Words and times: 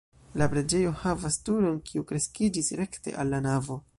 La 0.41 0.45
preĝejo 0.53 0.93
havas 1.01 1.37
turon, 1.49 1.77
kiu 1.91 2.05
kreskiĝis 2.13 2.73
rekte 2.83 3.17
el 3.25 3.33
la 3.35 3.45
navo. 3.51 3.81